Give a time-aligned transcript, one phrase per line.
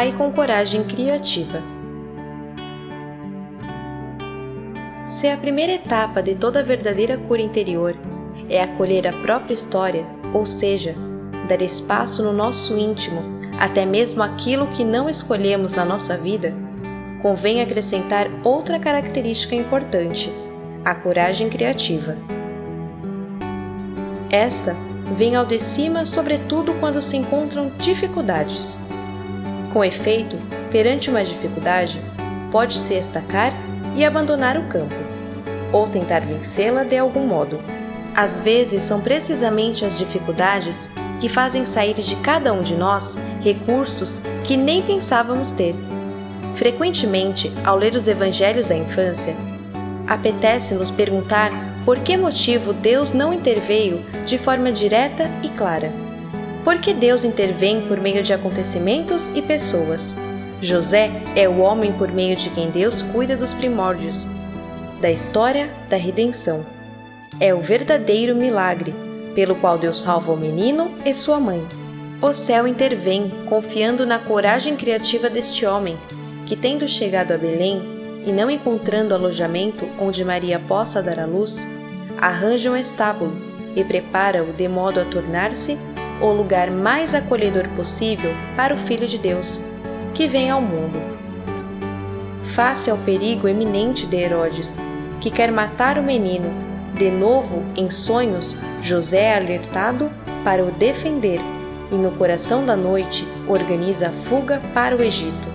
[0.00, 1.62] pai com coragem criativa.
[5.04, 7.94] Se a primeira etapa de toda verdadeira cura interior
[8.48, 10.94] é acolher a própria história, ou seja,
[11.46, 13.20] dar espaço no nosso íntimo,
[13.58, 16.54] até mesmo aquilo que não escolhemos na nossa vida,
[17.20, 20.32] convém acrescentar outra característica importante:
[20.82, 22.16] a coragem criativa.
[24.30, 24.74] Esta
[25.18, 28.89] vem ao de cima, sobretudo quando se encontram dificuldades.
[29.72, 30.36] Com efeito,
[30.70, 32.00] perante uma dificuldade,
[32.50, 33.52] pode-se estacar
[33.96, 34.96] e abandonar o campo,
[35.72, 37.58] ou tentar vencê-la de algum modo.
[38.14, 44.22] Às vezes, são precisamente as dificuldades que fazem sair de cada um de nós recursos
[44.44, 45.74] que nem pensávamos ter.
[46.56, 49.36] Frequentemente, ao ler os evangelhos da infância,
[50.06, 51.52] apetece-nos perguntar
[51.84, 56.09] por que motivo Deus não interveio de forma direta e clara.
[56.64, 60.14] Por que Deus intervém por meio de acontecimentos e pessoas?
[60.60, 64.28] José é o homem por meio de quem Deus cuida dos primórdios,
[65.00, 66.64] da história da redenção.
[67.40, 68.94] É o verdadeiro milagre
[69.34, 71.66] pelo qual Deus salva o menino e sua mãe.
[72.20, 75.96] O céu intervém, confiando na coragem criativa deste homem,
[76.44, 77.80] que, tendo chegado a Belém
[78.26, 81.66] e não encontrando alojamento onde Maria possa dar à luz,
[82.18, 83.34] arranja um estábulo
[83.74, 85.78] e prepara-o de modo a tornar-se
[86.20, 89.62] o lugar mais acolhedor possível para o Filho de Deus,
[90.14, 91.00] que vem ao mundo.
[92.44, 94.76] Face ao perigo eminente de Herodes,
[95.20, 96.50] que quer matar o menino,
[96.94, 100.10] de novo, em sonhos, José é alertado
[100.44, 101.40] para o defender
[101.90, 105.48] e, no coração da noite, organiza a fuga para o Egito.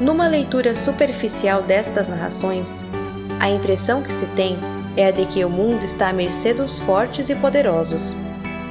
[0.00, 2.84] Numa leitura superficial destas narrações,
[3.40, 4.58] a impressão que se tem
[4.96, 8.16] é a de que o mundo está à mercê dos fortes e poderosos.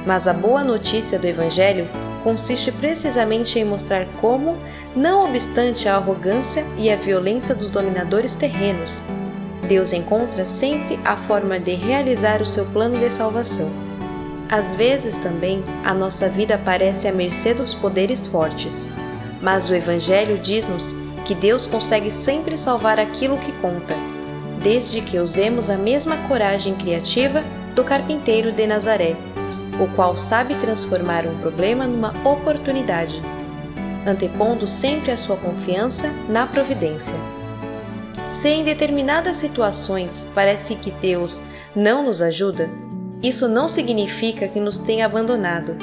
[0.06, 1.86] Mas a boa notícia do Evangelho
[2.24, 4.56] consiste precisamente em mostrar como,
[4.94, 9.02] não obstante a arrogância e a violência dos dominadores terrenos,
[9.66, 13.70] Deus encontra sempre a forma de realizar o seu plano de salvação.
[14.48, 18.88] Às vezes também a nossa vida parece à mercê dos poderes fortes,
[19.40, 23.94] mas o Evangelho diz-nos que Deus consegue sempre salvar aquilo que conta,
[24.62, 27.42] desde que usemos a mesma coragem criativa
[27.74, 29.16] do carpinteiro de Nazaré,
[29.80, 33.20] o qual sabe transformar um problema numa oportunidade,
[34.06, 37.14] antepondo sempre a sua confiança na providência.
[38.28, 41.44] Se em determinadas situações parece que Deus
[41.74, 42.70] não nos ajuda,
[43.22, 45.76] isso não significa que nos tenha abandonado,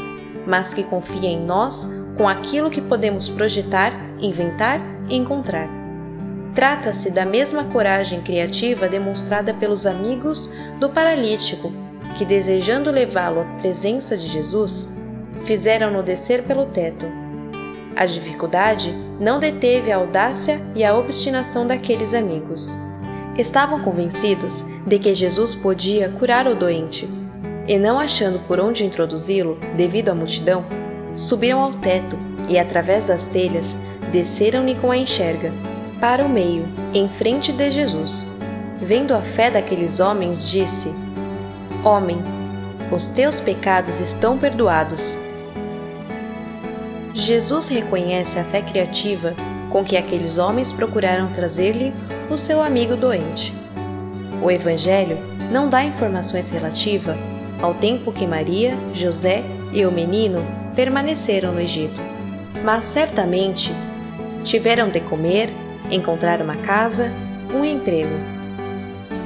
[0.45, 5.69] mas que confia em nós com aquilo que podemos projetar, inventar e encontrar.
[6.53, 11.71] Trata-se da mesma coragem criativa demonstrada pelos amigos do paralítico,
[12.17, 14.93] que, desejando levá-lo à presença de Jesus,
[15.45, 17.05] fizeram-no descer pelo teto
[17.99, 22.73] a dificuldade não deteve a audácia e a obstinação daqueles amigos.
[23.37, 27.09] Estavam convencidos de que Jesus podia curar o doente,
[27.67, 30.63] e não achando por onde introduzi-lo, devido à multidão,
[31.13, 32.17] subiram ao teto
[32.47, 33.75] e, através das telhas,
[34.13, 35.51] desceram-lhe com a enxerga,
[35.99, 38.25] para o meio, em frente de Jesus.
[38.77, 40.89] Vendo a fé daqueles homens, disse:
[41.83, 42.21] Homem,
[42.91, 45.15] os teus pecados estão perdoados.
[47.13, 49.33] Jesus reconhece a fé criativa
[49.69, 51.93] com que aqueles homens procuraram trazer-lhe
[52.29, 53.53] o seu amigo doente.
[54.43, 55.17] O Evangelho
[55.49, 57.15] não dá informações relativas
[57.61, 59.41] ao tempo que Maria, José
[59.71, 60.45] e o menino
[60.75, 62.03] permaneceram no Egito,
[62.61, 63.73] mas certamente
[64.43, 65.49] tiveram de comer,
[65.89, 67.09] encontrar uma casa,
[67.53, 68.15] um emprego.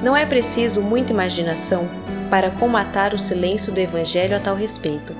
[0.04, 2.03] Não é preciso muita imaginação
[2.34, 5.16] para comatar o silêncio do Evangelho a tal respeito.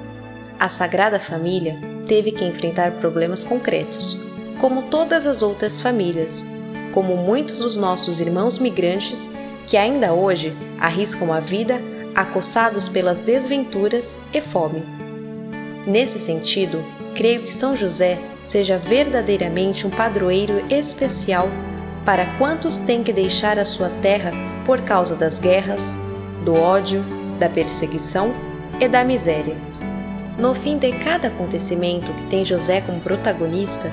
[0.60, 4.20] A Sagrada Família teve que enfrentar problemas concretos,
[4.60, 6.44] como todas as outras famílias,
[6.92, 9.30] como muitos dos nossos irmãos migrantes
[9.68, 11.80] que ainda hoje arriscam a vida
[12.16, 14.82] acossados pelas desventuras e fome.
[15.86, 16.84] Nesse sentido,
[17.14, 21.48] creio que São José seja verdadeiramente um padroeiro especial
[22.04, 24.32] para quantos têm que deixar a sua terra
[24.66, 25.96] por causa das guerras,
[26.44, 27.04] do ódio,
[27.40, 28.34] da perseguição
[28.80, 29.56] e da miséria.
[30.38, 33.92] No fim de cada acontecimento que tem José como protagonista,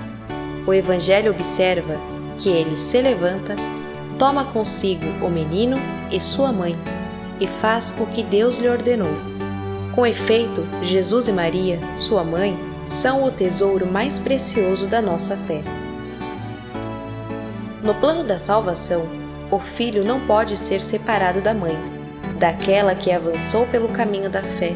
[0.67, 1.97] o Evangelho observa
[2.39, 3.55] que ele se levanta,
[4.19, 5.77] toma consigo o menino
[6.11, 6.77] e sua mãe
[7.39, 9.13] e faz o que Deus lhe ordenou.
[9.95, 15.63] Com efeito, Jesus e Maria, sua mãe, são o tesouro mais precioso da nossa fé.
[17.83, 19.07] No plano da salvação,
[19.51, 21.77] o filho não pode ser separado da mãe,
[22.41, 24.75] daquela que avançou pelo caminho da fé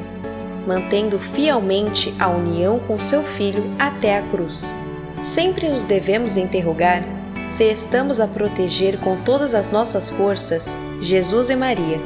[0.67, 4.75] mantendo fielmente a união com seu filho até a cruz.
[5.21, 7.03] Sempre nos devemos interrogar
[7.45, 12.01] se estamos a proteger com todas as nossas forças Jesus e Maria,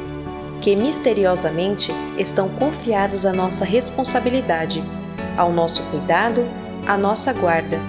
[0.61, 4.83] que misteriosamente estão confiados à nossa responsabilidade,
[5.37, 6.45] ao nosso cuidado,
[6.85, 7.79] à nossa guarda.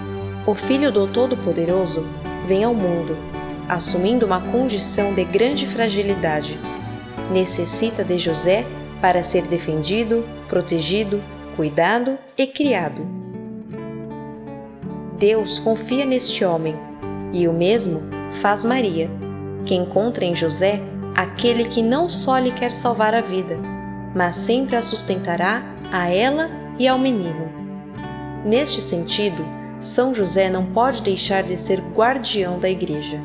[0.47, 2.05] O Filho do Todo-Poderoso
[2.47, 3.17] vem ao mundo,
[3.69, 6.59] assumindo uma condição de grande fragilidade.
[7.31, 8.67] Necessita de José
[9.01, 11.23] para ser defendido, protegido,
[11.57, 13.07] cuidado e criado.
[15.19, 16.75] Deus confia neste homem
[17.33, 18.01] e o mesmo
[18.41, 19.11] faz Maria,
[19.65, 20.81] que encontra em José
[21.15, 23.59] aquele que não só lhe quer salvar a vida,
[24.15, 25.63] mas sempre a sustentará
[25.93, 27.49] a ela e ao menino.
[28.45, 29.45] Neste sentido,
[29.81, 33.21] São José não pode deixar de ser guardião da Igreja,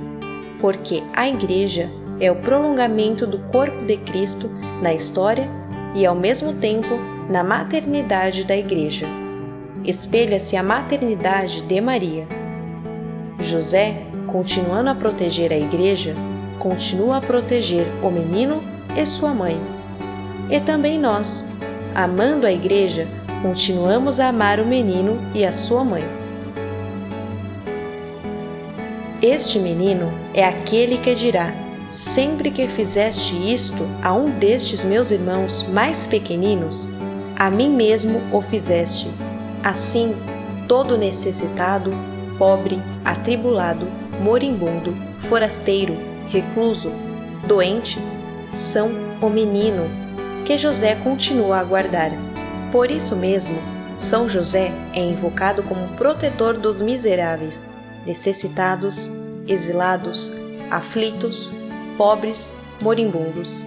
[0.60, 1.90] porque a Igreja
[2.20, 4.50] é o prolongamento do corpo de Cristo
[4.82, 5.50] na história
[5.94, 6.98] e, ao mesmo tempo,
[7.30, 9.06] na maternidade da Igreja.
[9.84, 12.28] Espelha-se a maternidade de Maria.
[13.40, 16.16] José, continuando a proteger a Igreja,
[16.60, 18.64] continua a proteger o menino
[18.98, 19.60] e sua mãe.
[20.50, 21.48] E também nós,
[21.94, 23.08] amando a Igreja,
[23.42, 26.04] continuamos a amar o menino e a sua mãe.
[29.22, 31.65] Este menino é aquele que dirá:
[31.96, 36.90] Sempre que fizeste isto a um destes meus irmãos mais pequeninos,
[37.38, 39.10] a mim mesmo o fizeste.
[39.64, 40.14] Assim,
[40.68, 41.92] todo necessitado,
[42.38, 43.88] pobre, atribulado,
[44.22, 45.96] moribundo, forasteiro,
[46.28, 46.92] recluso,
[47.48, 47.98] doente,
[48.54, 48.90] são
[49.22, 49.90] o menino
[50.44, 52.12] que José continua a guardar.
[52.74, 53.58] Por isso mesmo,
[53.98, 57.66] São José é invocado como protetor dos miseráveis,
[58.06, 59.10] necessitados,
[59.48, 60.34] exilados,
[60.70, 61.54] aflitos,
[61.98, 63.64] pobres, moribundos.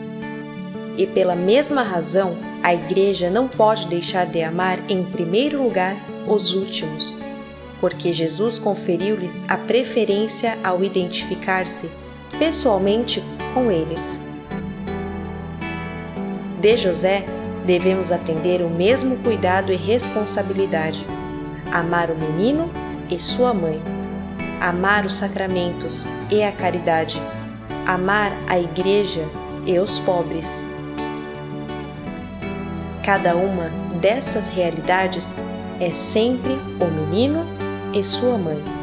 [0.97, 5.97] E pela mesma razão, a Igreja não pode deixar de amar em primeiro lugar
[6.27, 7.17] os últimos,
[7.81, 11.89] porque Jesus conferiu-lhes a preferência ao identificar-se
[12.39, 13.23] pessoalmente
[13.55, 14.21] com eles.
[16.61, 17.25] De José,
[17.65, 21.07] devemos aprender o mesmo cuidado e responsabilidade.
[21.71, 22.69] Amar o menino
[23.09, 23.81] e sua mãe.
[24.61, 27.23] Amar os sacramentos e a caridade.
[27.88, 29.25] Amar a igreja
[29.64, 30.67] e os pobres.
[33.02, 35.38] Cada uma destas realidades
[35.81, 37.46] é sempre o menino
[37.94, 38.78] e sua mãe.